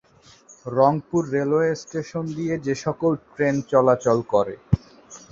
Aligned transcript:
Rangpur 0.67 1.23
railway 1.35 1.71
station 1.81 2.25
দিয়ে 2.37 2.55
যেসকল 2.65 3.13
train 3.29 3.55
চলাচল 3.71 4.17
করে। 4.33 4.55